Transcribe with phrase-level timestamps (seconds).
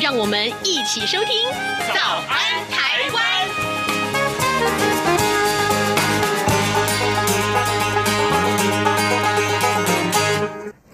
[0.00, 1.48] 让我们一起收听
[1.92, 3.24] 《早安台湾》。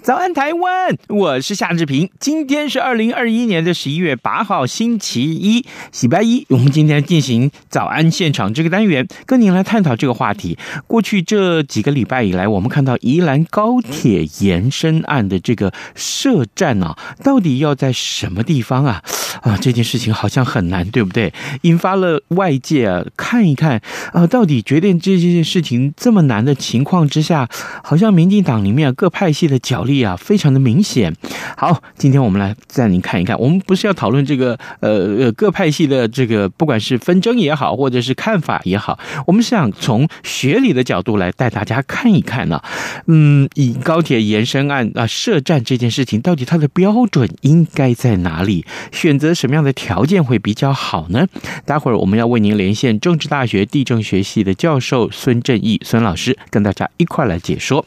[0.04, 0.94] 早安，台湾！
[1.08, 2.10] 我是夏志平。
[2.20, 5.64] 今天是二零二一年的十一月八号，星期一，
[6.02, 6.44] 礼拜一。
[6.50, 10.58] 我们今天进行早安现场这个单元，跟您来探讨这个话题。
[10.86, 19.02] 过去这几个礼拜以来，我们看到宜兰高铁延伸案的这个设站啊，到底要在什么地方啊？
[19.40, 21.32] 啊，这件事情好像很难，对不对？
[21.62, 23.80] 引发了外界啊看一看
[24.12, 27.48] 啊，到底决定这件事情这么难的情况之下，
[27.82, 29.93] 好像民进党里面各派系的角力。
[30.02, 31.14] 啊，非常的明显。
[31.56, 33.38] 好，今天我们来带您看一看。
[33.38, 42.60] 我们不是要讨论这个呃呃各派系的这个，不管是纷争也好，或者是看法也好，我们是想从学理的角度来带大家看一看呢、
[43.06, 48.64] 嗯，以高铁延伸案啊设站这件事情，到底它的标准应该在哪里？
[48.92, 51.26] 选择什么样的条件会比较好呢？
[51.64, 57.84] 待会儿我们要为您连线政治大学地政学系的教授孙正义孙老师，跟大家一块来解说。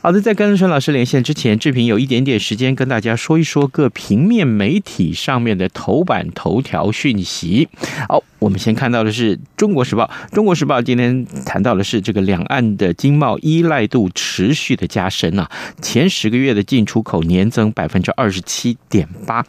[0.00, 7.68] 好的，在跟孙老师连线之前，志平有一点点时间跟大家说一说各平面媒体上面的头版头条讯息。
[8.08, 15.50] 好，我们先看到的是《中国时报》，《中国时报》今天谈到的是这个两岸的经贸依赖度持续的加深啊，
[15.80, 19.44] 前十个月的进出口年增百分之二十七点八。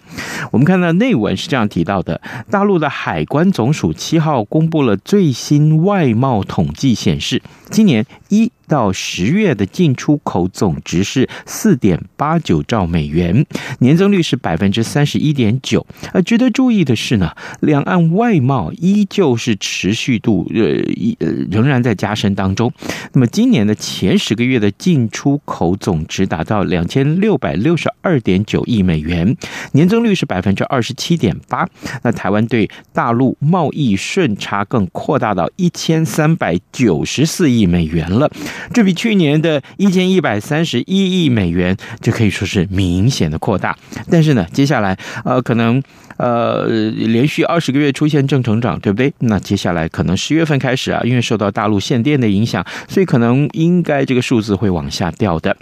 [0.52, 13.46] 我们看到内文是这样提到的：大陆的海关总署七号公布了最新外贸统计显示，今年一到十月的进出口总值是四点八九兆美元，
[13.80, 15.86] 年增率是百分之三十一点九。
[16.14, 20.62] 呃，值得注意的是呢，两岸外贸依旧是持续度呃
[20.96, 22.72] 一呃仍然在加深当中。
[23.14, 29.36] 那么今年的前十个月的进出口总值达到两千六百六十二点九亿美元，
[29.74, 31.68] 年增率是百分之二十七点八。
[32.04, 38.32] 那台湾对大陆贸易顺差更扩大到一千三百九十四亿美元了。
[38.72, 43.76] 这比去年的一千一百三十一亿美元，就可以说是明显的扩大。
[44.10, 45.82] 但是呢，接下来呃，可能
[46.18, 49.14] 呃，连续二十个月出现正成长，对不对？
[49.20, 55.56] 那接下来可能十月份开始啊，因为受到大陆限电的影响，所以可能应该这个数字会往下掉的。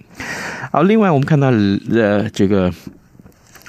[0.71, 1.51] 好，另外我们看到
[1.91, 2.71] 呃，这个。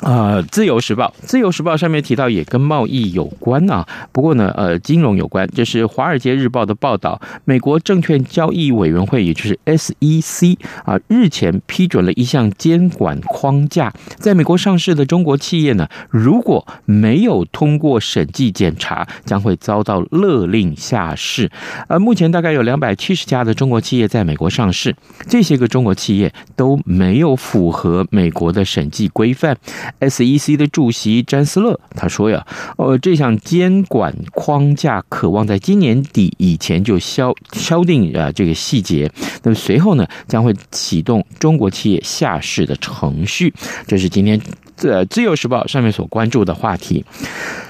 [0.02, 5.48] 呃，《自由时报》《自由时报》上面提到也跟贸易有关啊，不过呢，呃，金融有关。
[5.54, 21.48] 这是《华尔街日报》的报道，美国证券交易委员会，也就是 SEC 啊，日前批准了一项监管框架，在美国上市的中国企业呢，如果没有通过审计检查，将会遭到勒令下市。
[21.86, 24.96] 而目前大概有两百七十家的中国企业在美国上市，
[25.28, 29.56] 这些个中国企业都没有符合美国的审计规范。
[30.00, 39.10] SEC 的主席詹斯勒他说呀，呃，这项监管框架渴望在今年底以前就敲敲定啊这个细节。
[39.42, 43.52] 那么随后呢，将会启动中国企业下市的程序。
[43.86, 44.40] 这是今天
[44.78, 47.04] 呃《自由时报》上面所关注的话题。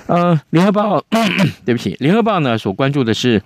[0.06, 0.98] 呃，《联合报》
[1.64, 3.42] 对不起，《联合报》呢所关注的是。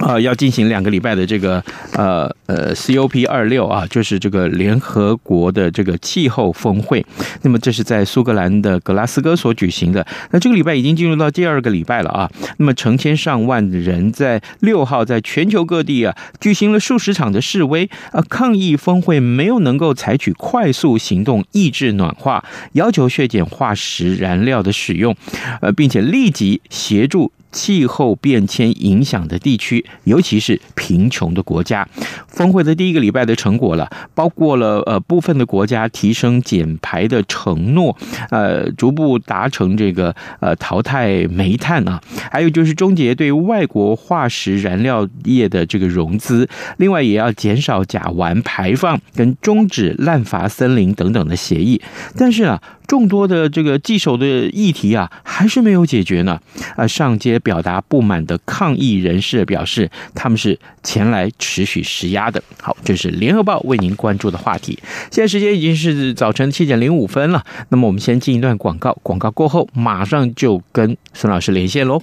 [0.00, 1.62] 啊，要进行两个礼拜的这个
[1.92, 7.04] 呃呃 COP 二六啊，就是这个联合国的这个气候峰会。
[7.42, 10.06] 那么这是在苏格兰的格拉斯哥所举行的。
[10.30, 12.30] 那这个礼拜已经进入到第二个礼拜了啊。
[12.56, 22.42] 那么成千上万人在六号在全球各地啊举行了数十场的示威啊，抗议峰会没有能够采取快速行动抑制暖化，
[22.72, 25.14] 要求削减化石燃料的使用，
[25.60, 27.30] 呃，并且立即协助。
[27.52, 31.86] 气候变迁影响的地区，尤其是贫穷的国家。
[32.28, 37.96] 峰会的第一个礼拜的成果了，包括了呃部分的国家提升减排的承诺，
[38.30, 42.00] 呃逐步达成这个呃淘汰煤炭啊，
[42.30, 46.48] 还有就是终结对外国化石燃料业的这个融资，
[46.78, 51.80] 另外也要减少甲烷排放跟终止滥伐森林等等的协议。
[52.16, 52.62] 但是啊。
[52.90, 56.40] 众多的这个棘手的议题啊，还是没有解决呢。
[56.74, 62.42] 啊，上街表达不满的抗议人士表示，他们是前来持续施压的。
[62.60, 64.76] 好，这是联合报为您关注的话题。
[65.08, 67.44] 现在时间已经是早晨七点零五分了。
[67.68, 72.02] 那么我们先进一段广告，广告过后马上就跟孙老师连线喽。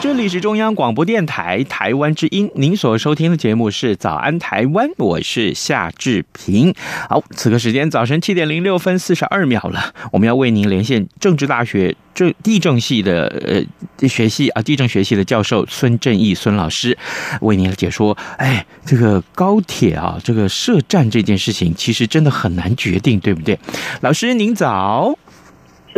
[0.00, 6.72] 这里是中央广播电台台湾之音，您所收听的节目是《早安台湾》，我是夏志平。
[7.08, 13.66] 好，此刻时间早晨七点零六分四十二秒了，我们要为您连线政治大学政地政系的
[13.98, 16.96] 呃学系啊，地政学系的教授孙正义孙老师，
[17.40, 18.16] 为您解说。
[18.36, 23.58] 哎，这个高铁啊，这个设站这件事情，其实真的很难决定，对不对？
[24.02, 25.18] 老师您早。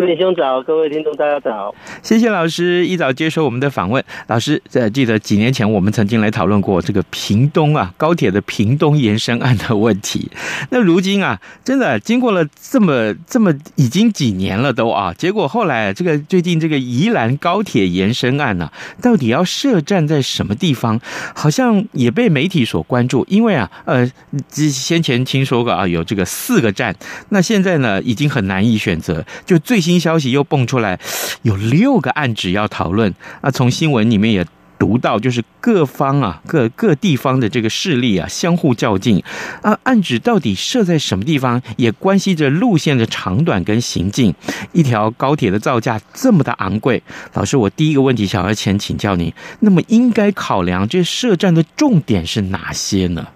[0.01, 4.03] 各位兄早，各位听众大家早，谢谢老师一早接受我们的访问。
[4.29, 10.31] 老师，呃，记得几年前我们曾经来讨论过这个屏东啊高铁的屏东延伸案的问题。
[10.71, 20.99] 那如今啊，真的经过了这么这么已经几年了都啊，结果后来这个最近这个宜兰高铁延伸案呢、到底要设站在什么地方，
[21.35, 23.23] 好像也被媒体所关注。
[23.29, 24.11] 因为啊，呃，
[24.49, 26.97] 先前听说过啊，有这个四个站，
[27.29, 29.90] 那现在呢已经很难以选择，就最新。
[29.91, 31.01] 新消息又蹦出来，
[31.43, 33.13] 有六个案子要讨论。
[33.41, 34.47] 啊，从新闻里面也
[34.79, 39.21] 读到，就是各方啊，各各地方的这个势力啊，相互较劲。
[39.63, 44.33] 啊，案子到底设在什么地方，也关系着路线的长短跟行进。
[44.71, 47.03] 一条高铁的造价这么的昂贵，
[47.35, 53.27] 老师，我第一个问题想要先请教您，那么应该考量这设站的重点是哪些呢？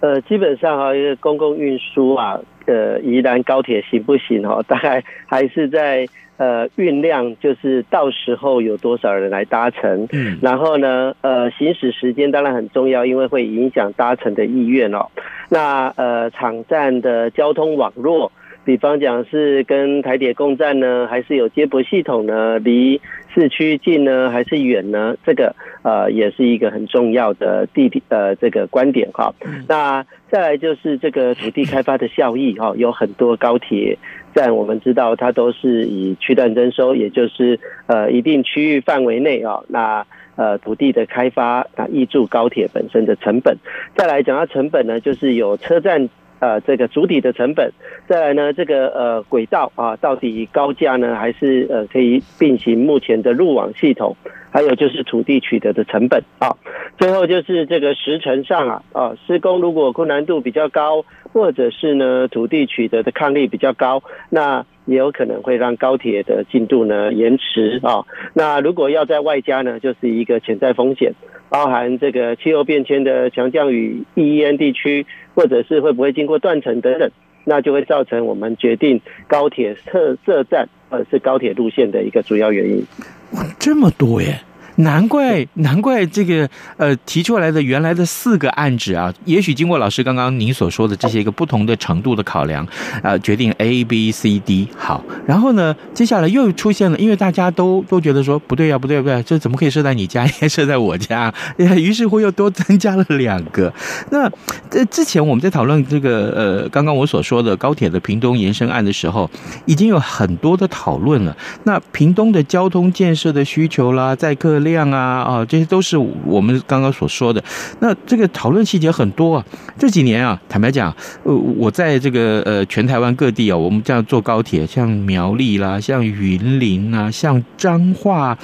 [0.00, 2.38] 呃，基本上哈，一个公共运输啊。
[2.68, 4.46] 呃，宜兰高铁行不行？
[4.46, 6.06] 哦， 大概还是在
[6.36, 10.06] 呃酝酿，就是到时候有多少人来搭乘。
[10.12, 15.06] 嗯，然后呢，呃，行驶时间当然很重要，因为会影响搭乘的意愿哦。
[15.48, 18.30] 那呃，场站的交通网络，
[18.66, 22.58] 比方讲是跟台铁共站呢，还是有接驳系统呢？
[22.58, 23.00] 离
[23.38, 25.14] 市区近呢，还是远呢？
[25.24, 29.32] 这个呃，也是一个很重要的地点呃这个观点哈。
[29.68, 33.96] 那再来就是这个土地开发的效益哈，有很多高铁
[34.34, 43.56] 站，我们知道它都是以区段征收，也就是呃一定区域范围内啊，那呃土地的开发啊挹注高铁本身的成本。
[43.94, 46.08] 再来讲到成本呢，就是有车站。
[46.40, 47.72] 呃，这个主体的成本，
[48.06, 54.16] 再来呢，这个呃轨道啊，到底高架呢，还是呃可以并行目前的路网系统？
[54.50, 56.56] 还有就是土地取得的成本啊，
[56.98, 68.04] 最后就是这个时程上啊啊，施工如果困难度比较高，或者是呢土地取得的抗力比较高，那也有可能会让高铁的进度呢延迟啊。
[68.34, 71.12] 那如果要在外加呢，就是一个潜在风险。
[71.50, 77.10] 包含这个气候变迁的强降雨、易淹地区，或者是会不会经过断层等等，
[77.46, 82.84] 那就会造成我们决定高铁设设站，呃，是高铁路线的一个主要原因。
[83.32, 84.42] 哇，这么多耶！
[84.78, 92.66] 难怪，难怪这个呃提出来的原来的四个案子啊，也许经过老师刚刚您所说的这些一个不同的程度的考量，
[93.02, 103.72] 呃，决定 A B C D 好，然后呢，接下来又出现了，因为大家都都觉得说不对呀、啊，不对不对，这怎么可以设在你家，应该设在我家，于是乎又多增加了两个。
[104.10, 104.30] 那
[104.70, 109.28] 这之前我们在讨论这个呃刚刚我所说的高铁的屏东延伸案的时候，
[109.66, 111.36] 已经有很多的讨论了。
[111.64, 117.42] 那屏东的交通建设的需求啦，载客量啊啊，这些都是我们刚刚所说的。
[117.80, 119.44] 那这个讨论细节很多啊。
[119.78, 128.36] 这几年啊，坦白讲，呃，我在这个呃全台湾各地啊，我们这样坐高铁，像苗栗啦，像云林啊，像彰化，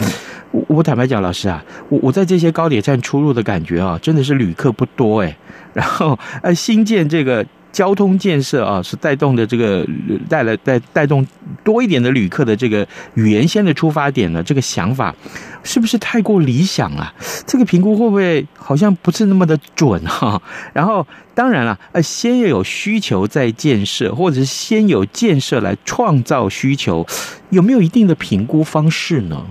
[0.53, 5.37] 我我坦白讲，老师啊，我我在这些高铁站出入的感觉啊，真的是旅客不多哎。
[5.73, 9.85] 然后呃，新建这个交通建设啊，是带动的这个
[10.29, 11.27] 带来带带动
[11.65, 14.41] 多一点的旅客的这个原先的出发点呢？
[14.41, 15.13] 这个想法
[15.65, 17.13] 是不是太过理想啊？
[17.45, 20.41] 这个评估会不会好像不是那么的准哈？
[20.73, 21.05] 然后
[21.35, 27.05] 当然了，呃，先要有需求再建设，或者是先有建设来创造需求，
[27.51, 29.45] 有没有一定的评估方式呢？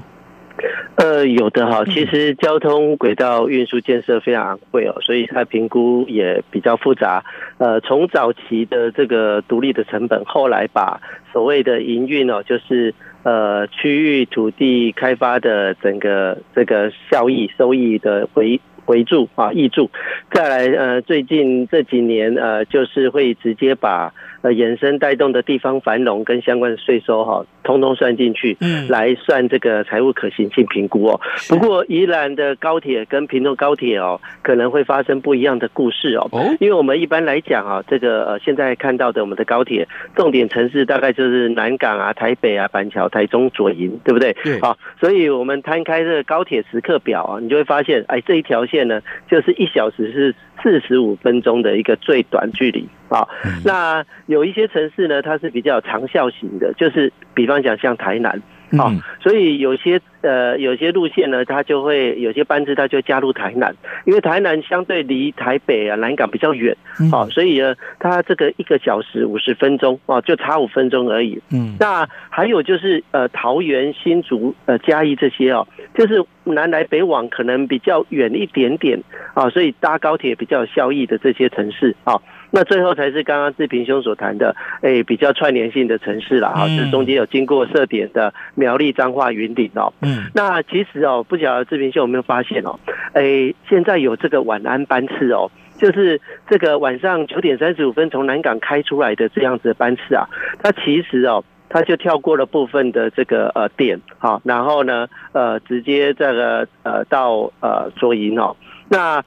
[0.96, 7.24] 呃，有的哈，其实交通轨道运输建设非常昂贵哦，所以它评估也比较复杂。
[7.58, 19.90] 呃，从早期的这个独立的成本，后来把所谓的营运哦，就是呃区域土地开发的整个这个效益收益的回回注啊挹注，
[20.32, 24.14] 再来呃最近这几年呃就是会直接把。
[24.44, 31.20] 呃，衍生带动的地方繁荣跟相关的税收哈，通通算进去，嗯，来算这个财务可行性评估哦。
[31.48, 36.28] 不过宜兰的高铁跟屏东高铁哦，可能会发生不一样的故事哦。
[36.34, 44.34] 哦，因为我们一般来讲啊，这个呃现在看到的我们的高铁重点城市大概就是南港啊、台北啊、板桥、台中、左营，对不对？
[44.44, 44.60] 对。
[44.60, 52.88] 好，所以我们摊开这个高铁时刻表啊，你就会发现，哎，这一条线呢，就是一小时是四十五分钟的一个最短距离。
[53.10, 53.28] 啊，
[53.64, 58.42] 那有一些城市呢，它是比较长效型的，就是比方讲像台南，
[58.78, 63.76] 好，所以有些呃有些路线呢，它就会有些班次，它就加入台南，
[64.06, 66.76] 因为台南相对离台北啊南港比较远，
[67.12, 71.40] 好，所以呢，它这个一个小时五十分钟哦，就差五分钟而已。
[71.52, 79.00] 嗯，那还有就是呃桃园、新竹、呃嘉义这些哦，就是南来北往可能比较远一点点
[79.34, 82.20] 啊，所以搭高铁比较有效益的这些城市啊。
[82.56, 89.92] 那最后才是刚刚志平兄所谈的，哎，比较串联性的城市了哈，就是中间有经过设点的苗栗、彰化、云林哦。
[90.04, 92.80] 嗯，那其实哦，不晓得志平兄有没有发现哦，
[93.14, 100.30] 哎，现在有这个晚安班次哦，就是这个晚上九点三十五分从南港开出来的这样子的班次啊，
[100.62, 108.56] 它其实哦，它就跳过了部分的这个呃点，好，然后呢，呃，直接这个呃到呃左营哦，
[108.90, 109.24] 那。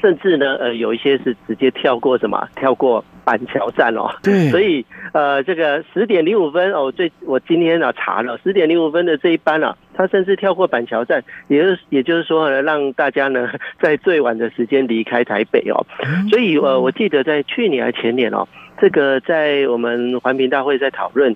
[0.00, 2.48] 甚至呢，呃，有一些是直接跳过什么？
[2.56, 4.08] 跳过板桥站哦。
[4.22, 4.48] 对。
[4.48, 13.50] 所以，呃，这个十点零五分哦，最我今天呢查了十点零五分的这一班啊，他甚至跳过板桥站，也就是也就是说呢，让大家呢
[13.82, 15.84] 在最晚的时间离开台北哦。
[16.30, 18.48] 所以，呃，我记得在去年还前年哦。
[18.80, 21.34] 这个在我们环评大会在讨论，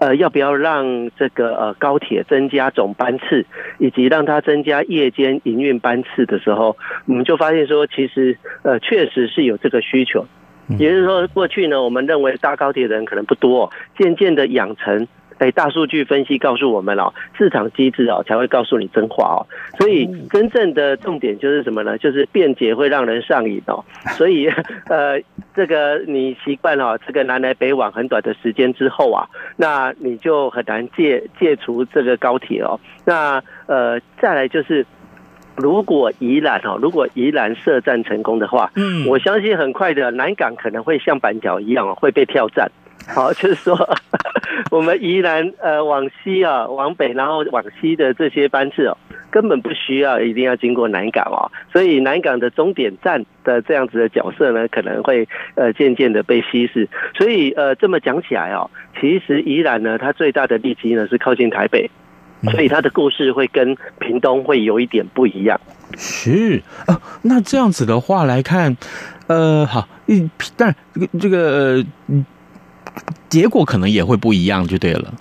[0.00, 3.46] 呃，要不要让这个呃高铁增加总班次，
[3.78, 10.26] 以及让它增加夜间营运班次的时候，我们就发现说，其实呃确实是有这个需求，
[10.78, 15.06] 也就是说，过去呢，我们认为搭高铁的人可能不多，渐渐的养成。
[15.38, 19.42] 哎，大数据分析告诉我们哦，市场机制哦才会告诉你真话哦。
[19.76, 21.98] 所以真正的重点就是什么呢？
[21.98, 23.84] 就是便捷会让人上瘾哦。
[24.14, 24.46] 所以
[24.86, 25.20] 呃，
[25.52, 29.26] 这个你习惯了这个南来北往很短的时间之后啊，
[29.56, 32.78] 那你就很难戒戒除这个高铁哦。
[33.04, 34.86] 那呃，再来就是，
[35.56, 42.70] 如果宜兰哦，如果宜兰设站成功的话，嗯，我相信很快的南港可能会像板桥一样会被跳站。
[43.08, 43.76] 好，就是说，
[44.70, 48.96] 我们宜兰呃往西啊，往北，然后往西的这些班次哦，
[49.28, 56.88] 根本不需要一定要经过南港哦，所以南港的终点站的这样子的角色呢，可能会呃渐渐的被稀释。
[57.18, 61.90] 所以呃这么讲起来哦，其实宜兰呢，它最大的利基呢是靠近台北，
[62.50, 65.60] 所以他的故事会跟屏东会有一点不一样。
[65.96, 68.76] 是啊，那这样子的话来看，
[69.28, 71.86] 呃，好，一，但这个这个。
[73.30, 75.14] 结果可能也会不一样，就对了。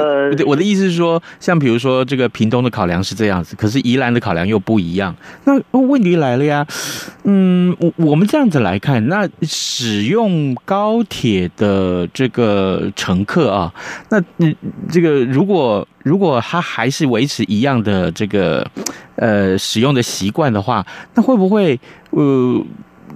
[0.00, 5.14] 呃，我的意思是说，像比如说这个屏东的考量是这样子，可是宜兰的考量又不一样。
[5.44, 6.66] 那问题来了呀，
[7.24, 13.72] 嗯，我我们这样子来看，那使用高铁的这个乘客啊，
[14.08, 14.54] 那嗯，
[14.90, 18.66] 这个如果如果他还是维持一样的这个
[19.16, 21.78] 呃使用的习惯的话，那会不会
[22.10, 22.64] 呃？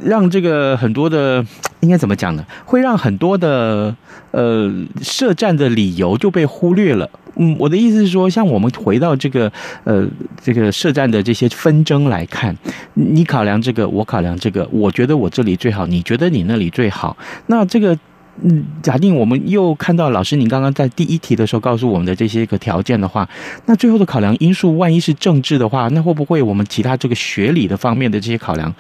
[0.03, 1.45] 让这个很多的
[1.81, 2.45] 应该怎么讲呢？
[2.65, 3.95] 会让很多的
[4.31, 4.73] 呃
[5.03, 7.09] 设站的理由就被忽略了。
[7.37, 9.51] 嗯，我的意思是说，像我们回到这个
[9.83, 10.07] 呃
[10.41, 12.57] 这个设站的这些纷争来看，
[12.95, 17.17] 你考量这个，我考量这个，我觉得我这里最好，你觉得你那里最好。
[17.47, 17.99] 那这个
[18.43, 23.29] 嗯，假定我们又看到老师您刚刚在第一题的时候告诉我们的这些个条件的话，
[23.67, 28.73] 那最后的考量因素万一是政治的话，那会不会我们其他这个学理的方面的这些考量？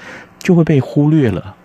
[0.44, 1.56] 就会被忽略了。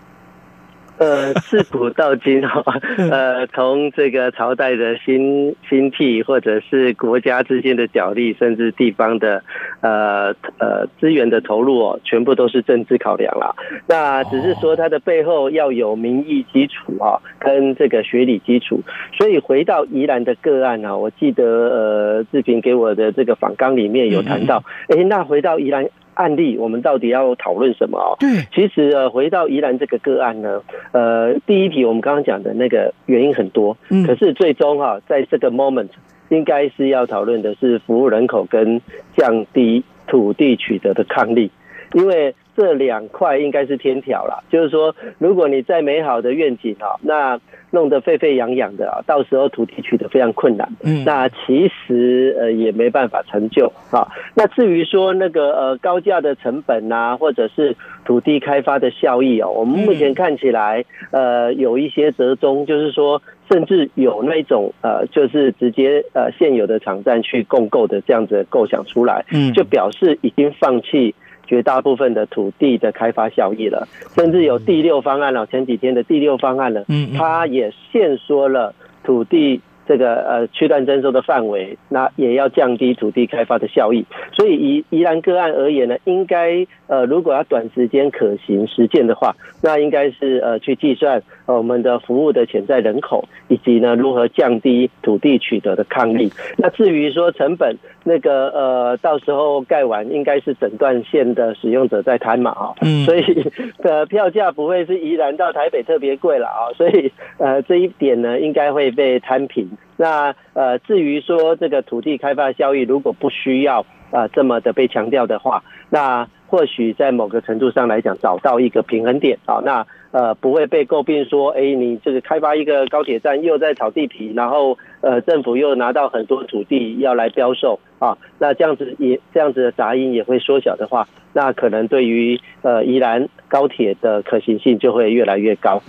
[0.98, 2.62] 呃，自古到今 哈，
[3.10, 9.42] 呃，从这个朝代的兴兴替，或者是国家之间的角力，甚至地方的
[9.80, 13.54] 呃呃资源的投入哦，全部都是政治考量啦。
[13.86, 18.82] 那只是说它的背后要有民意基础啊，跟这个学理基础。
[19.16, 25.88] 所以回到宜兰的个案啊，我记得呃志平给我的这个访纲里面有谈到，哎，那回到宜兰。
[26.20, 28.12] 案例，我们到底要讨论什么啊？
[28.20, 30.60] 对，其实呃，回到宜兰这个个案呢，
[30.92, 35.88] 呃，第一题我们刚刚讲的那个原因很多，嗯，可是最终哈，在这个 moment
[36.28, 38.82] 应该是要讨论的是服务人口跟
[39.16, 41.50] 降低土地取得的抗力，
[41.94, 47.40] 因为这两块应该是天条啦，就是说，如果你再美好的愿景啊，那
[47.70, 54.08] 弄得沸沸扬扬的啊，到时候土地取得非常困难，嗯，那其实呃也没办法成就啊。
[54.34, 71.14] 那至于说那个呃高价的成本呐、啊，或者是土地开发的效益哦，我们目前看起来呃有一些折中，就是说甚至有那种呃就是直接呃现有的场站去共购的这样子的构想出来，嗯，就表示已经放弃。
[71.50, 75.44] 绝大部分的土地的开发效益了，甚至有第六方案了。
[75.48, 79.60] 前几天的第六方案呢，嗯，它也限缩了土地。
[79.90, 84.06] 这个呃区段征收的范围，那也要降低土地开发的效益。
[84.36, 96.30] 所以以宜兰个案而言呢，应该呃如果要短时间可行实践的话，那应该是呃去计算我们的服务的潜在人口，以及呢如何降低土地取得的抗力。
[96.56, 103.24] 那至于说成本，那个呃到时候盖完，应该是整段线的使用者在摊嘛啊，嗯，所以
[103.82, 109.68] 呃票价不会是宜兰到台北特别贵了啊，所以呃这一点呢应该会被摊平。
[109.96, 135.82] 那呃，至于说这个土地开发效益，如果不需要啊、呃、这么的被强调的话，那或许在某个程度上来讲，找到一个平衡点啊，那呃不会被诟病说，哎，你这个开发一个高铁站又在炒地皮，然后呃政府又拿到很多土地要来标售啊，那这样子也这样子的杂音也会缩小的话，那可能对于呃宜兰高铁的可行性就会越来越高。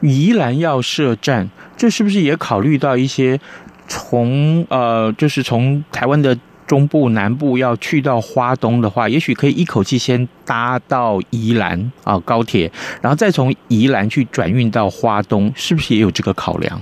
[0.00, 3.38] 宜兰要设站，这是不是也考虑到一些
[3.86, 16.80] 从呃，就是从台湾的中部、南部要去到花东的话，也许可以一口气先搭到宜兰啊、呃、高铁，然后再从宜兰去转运到花东，是不是也有这个考量？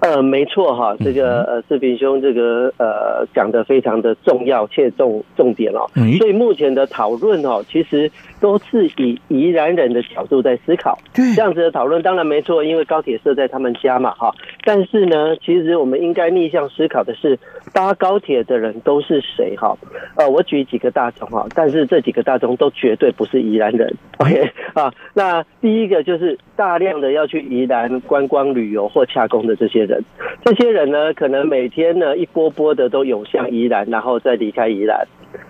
[0.00, 5.90] 呃，没错哈，这个呃，志平兄这个呃讲的非常的重要，且重重点哦。
[6.18, 8.08] 所以目前的讨论哦，其实
[8.40, 10.96] 都是以宜兰人的角度在思考。
[11.12, 14.32] 对，这样子的讨论当然没错，因为高铁设在他们家嘛哈。
[14.64, 17.36] 但是呢，其实我们应该逆向思考的是，
[17.72, 19.76] 搭高铁的人都是谁哈？
[20.16, 23.92] 呃，我举几个大众哈，但是这几个大众都绝对不是宜兰人。
[24.18, 29.88] OK 啊，那第一个就是大量的要去宜兰观光旅游或洽工的这些人。
[29.88, 30.04] 人，
[30.44, 35.08] 这些人呢，可能每天呢一波波的都涌向宜兰，然后再离开宜兰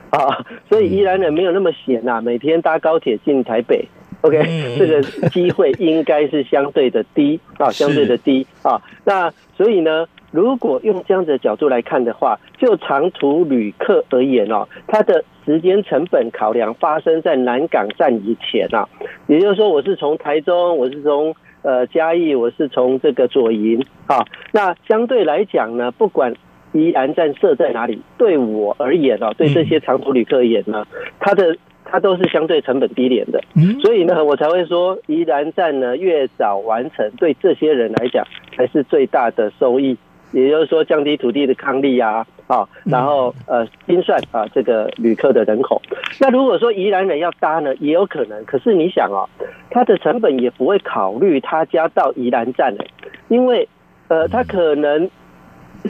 [0.12, 3.86] 啊，所以宜兰人没有那么闲呐，每天搭高铁进台北
[4.22, 8.80] ，OK，这个机会应该是相对的低啊，相对的低啊。
[9.04, 18.88] 那所以呢，如果用这样的角度来看的话，就长途旅客而言哦，它的时间成本考量发生在南港站以前啊，
[19.26, 21.34] 也就是说，我是从台中，我是从。
[21.62, 24.24] 呃，嘉义，我是从这个左营啊。
[24.52, 26.32] 那相对来讲呢，不管
[26.72, 30.86] 宜兰站设在哪里，对我而言哦，对这些长途旅客而言呢，
[31.18, 33.42] 它的它都是相对成本低廉的。
[33.80, 38.24] 所以呢，我才会说宜兰站呢越早完成，对这些人来讲
[38.56, 39.96] 才是最大的收益。
[40.30, 45.80] 也就是说，降低土地的抗力啊，啊，然后呃，精算啊这个旅客的人口。
[46.20, 48.44] 那如果说宜兰人要搭呢，也有可能。
[48.44, 49.26] 可是你想哦，
[49.70, 52.84] 他的成本也不会考虑他家到宜兰站的，
[53.28, 53.66] 因为
[54.08, 55.08] 呃，他可能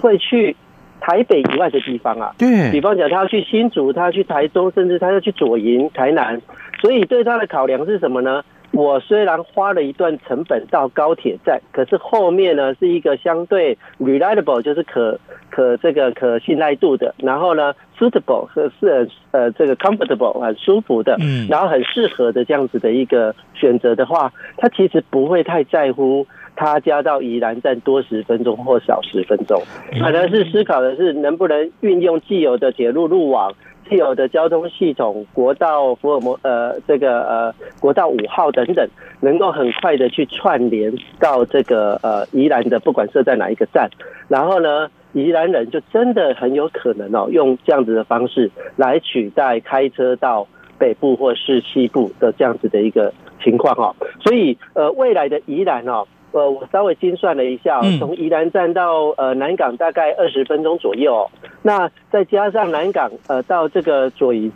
[0.01, 0.55] 会去
[1.01, 2.35] 台北以外的地方啊。
[2.39, 2.71] 对。
[2.71, 6.41] 比方讲，他要去新竹，他要去台中，甚至他要去左营、台南。
[6.81, 8.43] 所以对他的考量是什么呢？
[8.71, 26.27] 我虽然花了一段成本到高铁站，可是后面呢是一个相对 reliable，就是可可这个可信赖度的，然后呢 suitable 和是呃这个 comfortable 很舒服的，嗯，然后很适合的这样子的一个选择的话，他其实不会太在乎
[26.59, 29.62] 他家到宜兰站多十分钟或少十分钟，
[30.03, 33.55] 可能是思考的是能不能运用既有的铁路路网。
[33.88, 38.87] 既有的交通系统，国道福尔摩呃，这个呃国道五号等等，
[39.21, 43.88] 能够很快的去串联到这个呃宜兰的，不管设在哪一个站，
[44.29, 50.47] 然后呢，宜兰人就真的很有可能哦，用这样子的方式来取代开车到
[50.79, 53.97] 北部或是西部的这样子的一个情况哦。
[54.21, 61.31] 所以呃，未来的宜兰哦，呃，我稍微精算了一下，从宜兰站到呃南港大概二十分钟左右，
[61.62, 64.53] 那再加上南港呃到这个左营，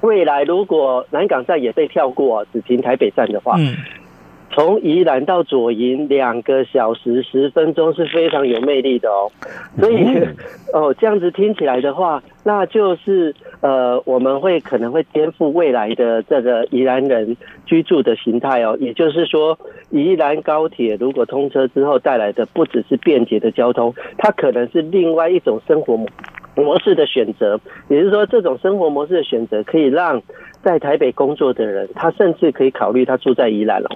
[0.00, 3.56] 未来如果南港站也被跳过，只停台北站的话。
[3.58, 3.76] 嗯。
[4.52, 9.30] 从宜兰到左营两个小时十分钟是非常有魅力的哦，
[9.78, 10.16] 所以
[10.72, 19.58] 哦这样子听起来的话，那就是呃我们会可能会颠覆未来的这个宜兰人居住的形态哦，也就是说
[19.90, 25.98] 宜兰高铁如果通车之后带来的不只是便捷的交通，它可能是另外一种生活
[26.54, 30.22] 模式的选择，也就是说这种生活模式的选择可以让。
[30.62, 33.88] 在台北工作的人，他甚至可以考虑他住在宜兰了，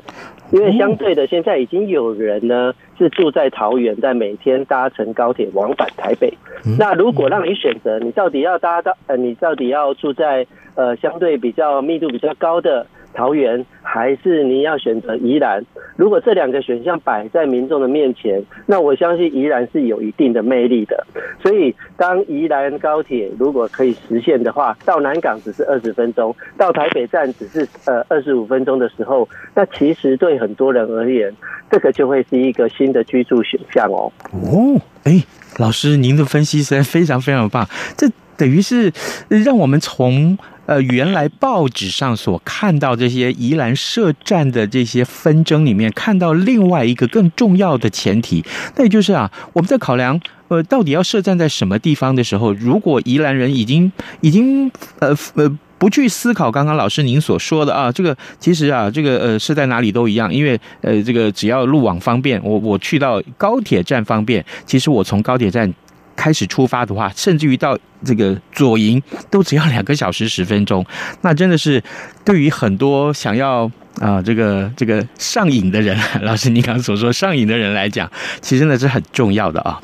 [0.53, 6.33] 因为相对的，现在已经有人呢是住在桃园，在每天搭乘高铁往返台北。
[6.79, 12.87] 那如果让你选择，你到底要搭到呃，你到底要住在呃相对比较密度比较高的？
[13.13, 15.63] 桃园还是你要选择宜兰？
[15.97, 21.07] 如果这两个选项摆在民众的面前，那我相信宜兰是有一定的魅力的。
[21.43, 31.35] 所以，当宜兰高铁如果可以实现的话，到南港只是二十分钟，到台北站只是呃二十五分钟的时候，那其实对很多人而言，
[31.71, 34.11] 这个就会是一个新的居住选项哦。
[34.33, 35.23] 哦，哎，
[35.59, 38.93] 老师，您的分析实在非常非常棒，这等于是
[39.29, 40.39] 让我们从。
[40.71, 48.45] 呃，原来报纸上所看到这些宜兰设站的这些纷争里面，看到另外一个更重要的前提，
[48.77, 65.75] 那也就是啊，我们在考量呃，到底要设站在什么地方的时候，如果宜兰人已经已经呃呃不去思考刚刚老师您所说的啊，这个其实啊，这个呃设在哪里都一样，因为呃这个只要路网方便，我我去到高铁站方便，其实我从高铁站。
[66.21, 70.85] 开始出发的话，甚至于到这个左营都只要两个小时十分钟，
[71.23, 71.83] 那真的是
[72.25, 73.71] 对于很多想要。
[73.99, 79.81] 啊，这个这个上瘾的人， 老师你刚刚所说上瘾的人来讲，其实呢是很重要的啊。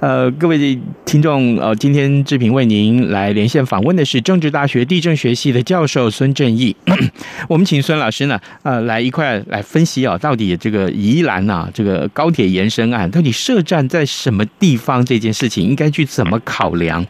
[0.00, 6.74] 呃，各位听众，呃，今天志平为您来连线访问的是政治大学地震学系的教授孙正义。
[7.48, 17.04] 我们请孙老师呢，呃，来一块来分析啊，到底这个宜兰呐、啊，这个高铁延伸案到底设站在什么地方这件事情应该去怎么考量？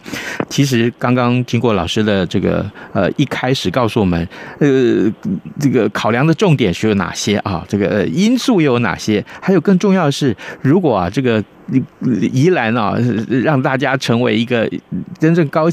[0.48, 4.26] 其实刚刚经过老师的这个呃一开始告诉我们，
[4.61, 5.12] 呃，
[5.61, 6.34] 这个考量的。
[6.38, 7.62] 重点是有哪些啊？
[7.68, 9.22] 这个因素又有哪些？
[9.42, 11.44] 还有更重要的是，如果啊这个
[12.33, 12.96] 宜兰啊
[13.29, 14.66] 让大家成为一个
[15.18, 15.68] 真正高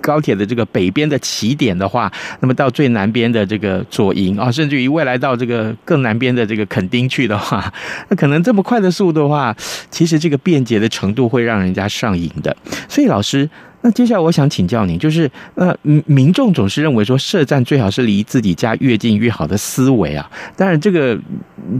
[0.00, 7.72] 高铁的这个北边的起点的话，那么到最南边的这个左营啊，甚至于未来到这个更南边的这个垦丁去的话，
[8.08, 9.54] 那可能这么快的速度的话，
[9.90, 12.56] 其实这个便捷的程度会让人家上瘾的。
[12.88, 13.48] 所以老师。
[13.82, 20.28] 那接下来我想请教您，就是呃，民众总是认为说设站最好是离自己家越近越好的思维啊。
[20.56, 21.16] 当然，这个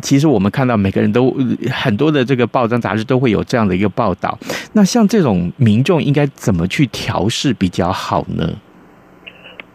[0.00, 1.36] 其实我们看到每个人都
[1.72, 4.38] 很多的这个报章杂志都会有这样的一个报道。
[4.72, 8.48] 那像这种民众应该怎么去调试比较好呢？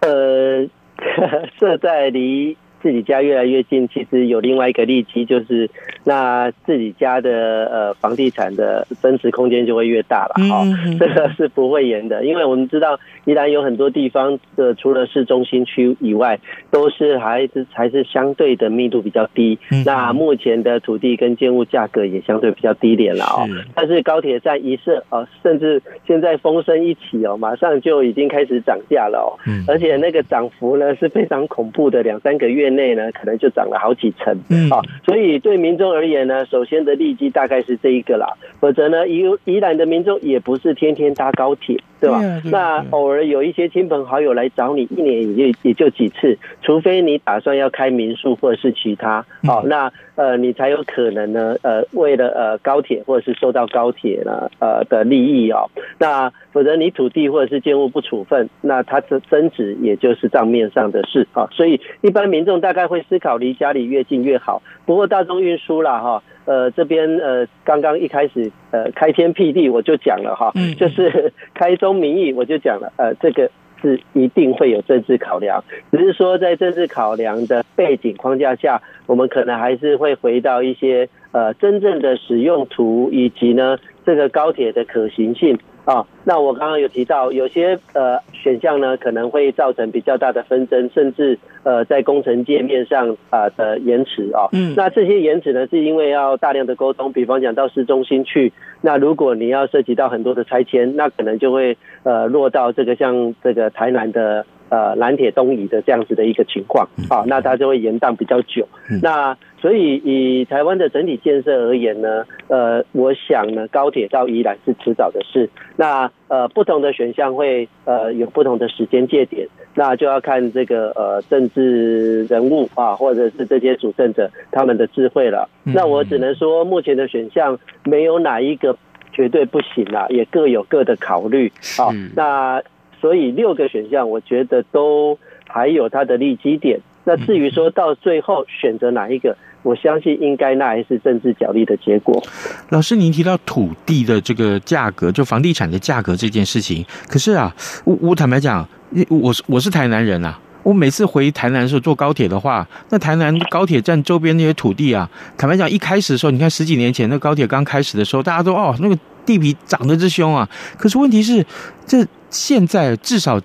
[0.01, 0.65] 呃，
[1.59, 2.55] 设在离。
[2.81, 5.69] 自己家越来越近，其实有另外一个利基，就是
[6.03, 10.35] 那自己家的呃房地产的增值空间就会越大了。
[10.49, 10.63] 好，
[10.99, 16.39] 这个是不会严的，因为我们知道宜兰有很多地方的除了市中心区以外，
[16.71, 19.59] 都是还是还是相对的密度比较低。
[19.85, 23.45] 那目前的土地跟建物价格也相对比较低廉了哦。
[23.75, 29.37] 但是高铁站一设哦，甚至现在风声一起哦，马上就已经开始涨价了哦。
[29.67, 32.71] 而且那个涨幅呢是非常恐怖的，两三个月。
[32.71, 42.19] 内呢，可能就涨了好几成，嗯，啊，所以对民众而言呢，首先的利基大概是这一个啦，否则呢，宜宜兰的民众也不是天天搭高铁，对吧？
[42.45, 64.61] 那偶尔有一些亲朋好友来找你，一年也就也就几次，除非你打算要开民宿或者是其他，好，那呃，你才有可能呢，呃，为了呃高铁或者是受到高铁呢呃的利益哦，那否则你土地或者是建物不处分，那它的增值也就是账面上的事啊，所以一般民众大概会思考离家里越近越好。
[64.85, 73.49] 不过大众运输啦哈，呃这边呃刚刚一开始呃开天辟地我就讲了哈，就是开宗明义我就讲了，呃这个
[73.81, 85.57] 是一定会有政治考量，只是说在政治考量的背景框架下，我们可能还是会回到一些呃真正的使用图以及呢这个高铁的可行性。
[85.85, 94.47] 啊、哦，那我刚刚有提到，有些呃选项呢可能会造成比较大的纷争，甚至呃在工程界面上啊、呃、的延迟啊。
[94.53, 104.45] 嗯，那这些延迟呢是因为要大量的沟通，比方讲到市中心去，那如果你要涉及到很多的拆迁，那可能就会呃落到这个像这个台南的。
[104.71, 108.65] 呃，南铁东移的这样子的一个情况，啊，那它就会延宕比较久。
[109.01, 115.47] 那所以以台湾的整体建设而言呢，呃，我想呢，高铁到宜兰是迟早的事。
[115.77, 125.47] 那呃，不同的选项会呃有不同的时间界点，那就要看这个呃政治人物啊，或者是这些主政者他们的智慧了。
[125.63, 128.75] 那我只能说，目前的选项没有哪一个
[129.13, 131.93] 绝对不行啦，也各有各的考虑啊。
[132.15, 132.63] 那
[132.99, 136.79] 所以六个选项，我觉得都还有它的利基点。
[137.03, 142.23] 那至于说到最后选择哪一个，我相信应该那还是政治角力的结果。
[142.69, 148.67] 老师，您提到土地的这个价格，就房地产的价格这件事情，可是啊，我我坦白讲，
[149.09, 161.45] 我我是台南人啊，我每次回台南的时候坐高铁的话，那台南高铁站周边那些土地啊，坦白讲，一开始的时候，你看十几年前那高铁刚开始的时候，大家都哦那个地皮涨得之凶啊，可是问题是，
[161.85, 163.39] 这现在至少。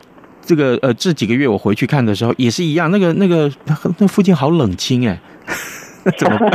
[0.49, 3.51] 这个呃，这几个月我回去看的时候也是一样，那个那个
[3.99, 5.21] 那附近好冷清哎，
[6.17, 6.51] 怎么办？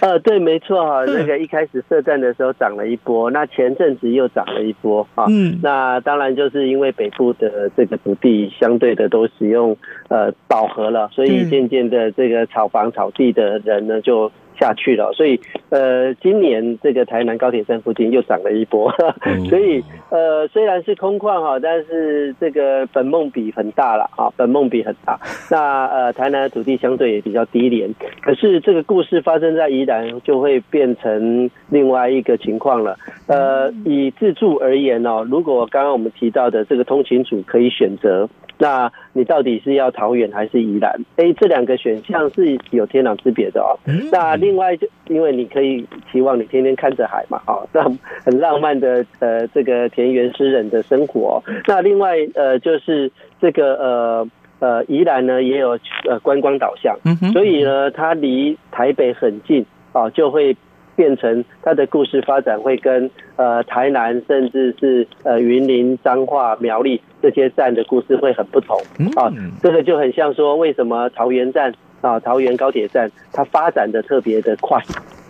[0.02, 5.24] 呃，对，没错哈，那个一开始设站的时候涨了一波，那前阵子又涨了一波啊。
[5.28, 9.76] 嗯，那当然就是因为北部的这个土地相对的都使用
[10.08, 14.30] 呃饱和了，所以渐渐的这个炒房炒地的人呢就。
[14.62, 18.88] 下去了，所以呃，今年这个台南高铁站附近又涨了一波，
[19.50, 25.18] 所以呃，虽然是空旷哈，但是这个本梦比很大了啊，本梦比很大。
[25.50, 32.96] 那呃，台南的土地相对也比较低廉，可是这个故事发生在宜兰，就会变成另外一个情况了。
[33.26, 38.28] 呃，以自住而言哦，如果刚刚我们提到的这个通勤组可以选择。
[38.62, 40.94] 那你到底是要桃园还是宜兰？
[41.16, 43.74] 哎，这两个选项是有天壤之别的哦。
[44.12, 47.82] 那另外就因为你可以期望你天天看着海嘛，哦， 那
[48.24, 51.42] 很浪漫的呃这个田园诗人的生活。
[51.66, 54.28] 那另外呃就是这个呃
[54.60, 55.76] 呃宜兰呢也有
[56.08, 56.96] 呃观光导向，
[57.32, 60.56] 所以呢它离台北很近啊，就会。
[60.94, 68.76] 变成它的故事发展会跟呃台南甚至是呃云林彰化苗栗这些站的故事会很不同
[69.16, 74.80] 啊，这个就很像说为什么桃园站啊桃园高铁站它发展的特别的快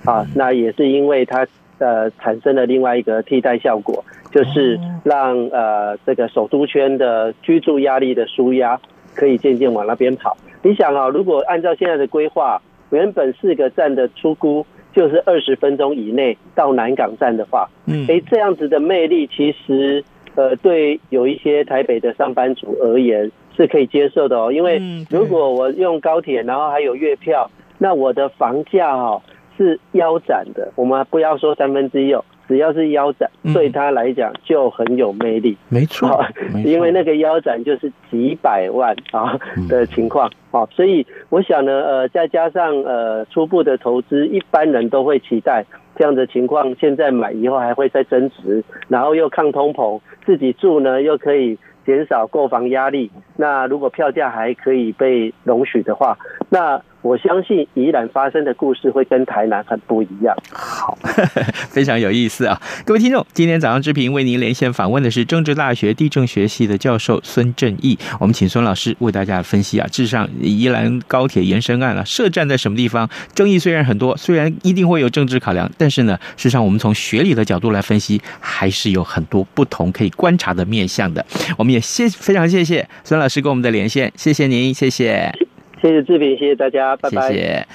[0.05, 1.47] 啊，那也是因为它
[1.79, 8.81] 呃产生了另外一个替代效果，就是让呃这个首都圈的居住压力的舒压
[9.15, 10.37] 可以渐渐往那边跑。
[10.63, 14.67] 你想啊，如果按照现在的规划，原本四个站的出估。
[14.95, 24.53] 就是二十分钟以内到南港站的话，嗯，哎，这样子的魅力其实，呃，对有一些台北的上班族而言是可以接受的哦。
[24.53, 29.23] 因为如果我用高铁，然后还有月票，那我的房价哦
[29.57, 30.73] 是腰斩的。
[30.77, 32.25] 我们不要说三分之一哦。
[32.49, 35.57] 只要是腰斩，对他来讲就很有魅力。
[35.69, 36.25] 没错，
[36.65, 40.31] 因为那个腰斩就是几百万啊的情况。
[40.51, 45.65] 好，所以我想呢，呃，再加上呃初步的投资，一般人都会期待
[45.97, 46.75] 这样的情况。
[46.79, 53.11] 现在买以后还会再增值，然后又抗通膨，自己住呢又可以减少购房压力。
[53.37, 56.19] 那如果票价还可以被容许的话，
[56.51, 56.83] 那。
[57.03, 60.37] 我相信宜兰发生的故事会跟台南很不一样。
[60.53, 60.97] 好，
[61.69, 62.61] 非常有意思啊！
[62.85, 67.99] 各位听众，今天早上之平为您连线访问的是政治大学地政学系的教授孙正义。
[68.21, 73.09] 我们请孙老师为大家分析啊，事实上宜兰高铁延伸案啊，设站在什么地方？
[73.35, 81.25] 争议虽然很多，虽然一定会有政治考量，但是呢，事实上我们从学理的角度来分析，还是有很多不同可以观察的面向的。
[81.59, 85.52] 我们也谢非常谢谢孙老师跟我们的连线，谢谢您，谢谢。
[85.83, 87.67] 谢谢志平，谢谢大家，拜拜。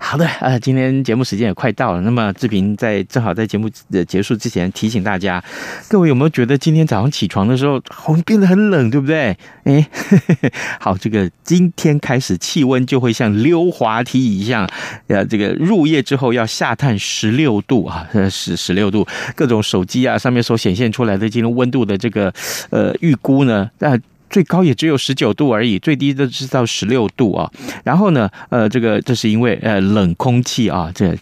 [0.00, 5.42] 好的，呃，今天节目时间也快到了，那么志平在正好在节目的结束之前提醒大家，
[5.88, 9.36] 各位有没有觉得今天早上起床的时候，好像变得很冷，对不对？
[9.64, 9.84] 哎，
[10.78, 14.64] 好，这个今天开始气温就会像溜滑梯一样，
[15.08, 22.32] 呃，这个入夜之后要下探十六度啊，十十六度，各种手机啊上面所显现出来的这种温度的这个
[22.70, 23.98] 呃预估呢，那。
[24.30, 27.50] 最高也只有十九度而已，最低的是到十六度啊。
[27.84, 31.16] 然后呢，呃，这个这是因为呃冷空气啊，这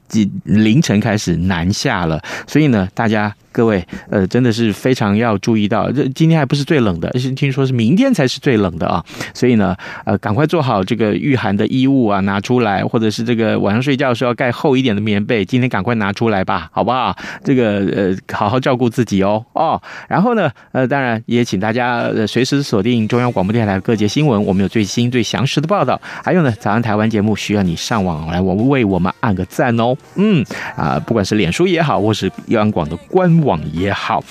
[0.45, 3.35] 凌晨开始南下了，所以呢，大家。
[3.57, 9.03] 各位，呃，真的是非常要注意到，这今天还不是最冷的，是听说是明天才是最冷的啊。
[9.33, 17.17] 所以呢，呃，赶快做好这个御寒的衣物啊，拿出来，或者是这个晚上睡觉的时候要盖厚一点的棉被，今天赶快拿出来吧，好不好？
[17.43, 19.81] 这个呃，好好照顾自己哦哦。
[20.07, 25.99] 然后呢，呃，当然也请大家呃随时锁定中央广播电台各节新闻，我们有最新最详实的报道。
[26.23, 29.97] 还有呢，早安台湾节目需要你上网来，我为我们按个赞哦。
[30.17, 30.45] 嗯
[30.77, 33.46] 啊，不管是脸书也好，或是央广的官网。
[33.47, 34.23] 望也好。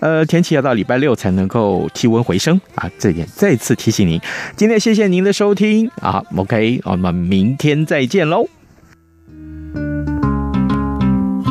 [0.00, 4.20] 呃，天气要到礼拜六才能够气温回升啊，这点再次提醒您。
[4.54, 8.55] 今天谢谢您的收听啊，OK，我们明天再见喽。